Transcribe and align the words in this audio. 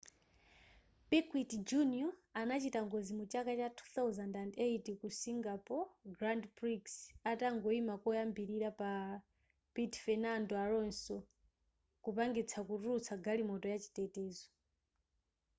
piquet 1.09 1.51
jr 1.69 2.09
anachita 2.41 2.79
ngozi 2.87 3.11
muchaka 3.19 3.51
cha 3.59 3.69
2008 4.01 4.89
ku 5.01 5.07
singapore 5.21 5.85
grand 6.17 6.43
prix 6.57 6.85
atangoyima 7.31 7.93
koyambilira 8.03 8.69
pa 8.79 8.89
piti 9.73 9.97
fenando 10.05 10.53
alonso 10.65 11.17
kupangitsa 12.03 12.59
kutulutsa 12.67 13.13
galimoto 13.25 13.67
yachitetezo 13.73 14.45